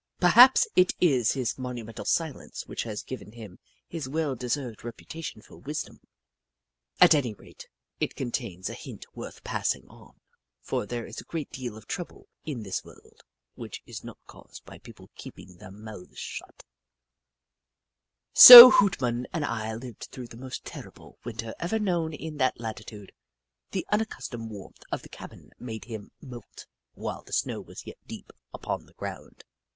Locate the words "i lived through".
19.45-20.29